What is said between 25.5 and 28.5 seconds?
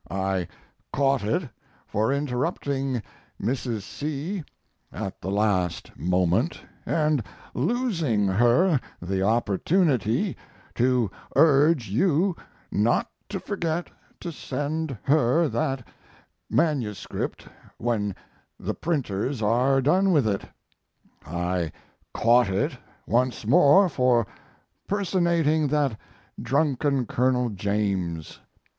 that drunken Colonel James.